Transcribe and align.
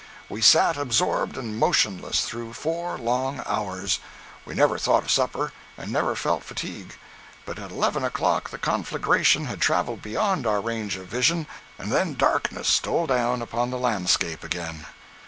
We 0.29 0.41
sat 0.41 0.77
absorbed 0.77 1.37
and 1.37 1.59
motionless 1.59 2.25
through 2.25 2.53
four 2.53 2.97
long 2.97 3.43
hours. 3.45 3.99
We 4.45 4.55
never 4.55 4.79
thought 4.79 5.03
of 5.03 5.11
supper, 5.11 5.53
and 5.77 5.91
never 5.91 6.15
felt 6.15 6.43
fatigue. 6.43 6.97
But 7.45 7.59
at 7.59 7.69
eleven 7.69 8.03
o'clock 8.03 8.49
the 8.49 8.57
conflagration 8.57 9.45
had 9.45 9.61
traveled 9.61 10.01
beyond 10.01 10.47
our 10.47 10.59
range 10.59 10.95
of 10.95 11.05
vision, 11.05 11.45
and 11.77 11.91
then 11.91 12.15
darkness 12.15 12.67
stole 12.67 13.05
down 13.05 13.43
upon 13.43 13.69
the 13.69 13.77
landscape 13.77 14.43
again. 14.43 14.87